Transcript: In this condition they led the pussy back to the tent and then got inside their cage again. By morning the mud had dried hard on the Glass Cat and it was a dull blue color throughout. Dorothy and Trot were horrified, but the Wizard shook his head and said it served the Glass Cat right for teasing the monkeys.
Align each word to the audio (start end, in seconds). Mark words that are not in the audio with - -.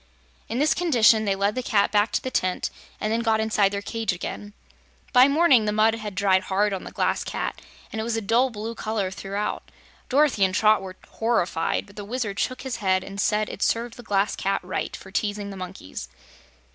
In 0.49 0.57
this 0.57 0.73
condition 0.73 1.25
they 1.25 1.35
led 1.35 1.53
the 1.53 1.61
pussy 1.61 1.87
back 1.91 2.11
to 2.13 2.21
the 2.23 2.31
tent 2.31 2.71
and 2.99 3.13
then 3.13 3.19
got 3.19 3.39
inside 3.39 3.71
their 3.71 3.83
cage 3.83 4.11
again. 4.11 4.53
By 5.13 5.27
morning 5.27 5.65
the 5.65 5.71
mud 5.71 5.93
had 5.93 6.15
dried 6.15 6.45
hard 6.45 6.73
on 6.73 6.85
the 6.85 6.91
Glass 6.91 7.23
Cat 7.23 7.61
and 7.91 8.01
it 8.01 8.03
was 8.03 8.17
a 8.17 8.21
dull 8.21 8.49
blue 8.49 8.73
color 8.73 9.11
throughout. 9.11 9.69
Dorothy 10.09 10.43
and 10.43 10.55
Trot 10.55 10.81
were 10.81 10.95
horrified, 11.07 11.85
but 11.85 11.97
the 11.97 12.03
Wizard 12.03 12.39
shook 12.39 12.63
his 12.63 12.77
head 12.77 13.03
and 13.03 13.21
said 13.21 13.47
it 13.47 13.61
served 13.61 13.95
the 13.95 14.01
Glass 14.01 14.35
Cat 14.35 14.59
right 14.63 14.95
for 14.95 15.11
teasing 15.11 15.51
the 15.51 15.55
monkeys. 15.55 16.09